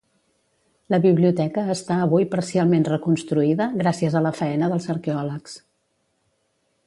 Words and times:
La 0.93 0.99
biblioteca 1.01 1.65
està 1.73 1.97
avui 2.05 2.25
parcialment 2.31 2.87
reconstruïda 2.89 3.69
gràcies 3.83 4.19
a 4.19 4.23
la 4.29 4.33
faena 4.41 4.71
dels 4.75 4.89
arqueòlegs. 4.95 5.61